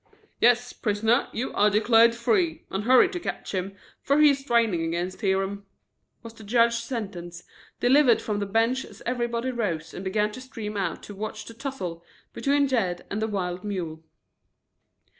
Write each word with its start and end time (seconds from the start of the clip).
"Yes, 0.39 0.73
prisoner, 0.73 1.27
you 1.31 1.53
are 1.53 1.69
declared 1.69 2.15
free, 2.15 2.65
and 2.71 2.85
hurry 2.85 3.07
to 3.09 3.19
ketch 3.19 3.53
him, 3.53 3.75
fer 4.01 4.19
he's 4.19 4.39
straining 4.39 4.81
ag'inst 4.83 5.21
Hiram," 5.21 5.67
was 6.23 6.33
the 6.33 6.43
judge's 6.43 6.79
sentence, 6.81 7.43
delivered 7.79 8.19
from 8.19 8.39
the 8.39 8.47
bench 8.47 8.83
as 8.83 9.03
everybody 9.05 9.51
rose 9.51 9.93
and 9.93 10.03
began 10.03 10.31
to 10.31 10.41
stream 10.41 10.75
out 10.75 11.03
to 11.03 11.13
watch 11.13 11.45
the 11.45 11.53
tussle 11.53 12.03
between 12.33 12.67
Jed 12.67 13.05
and 13.11 13.21
the 13.21 13.27
wild 13.27 13.63
mule. 13.63 14.03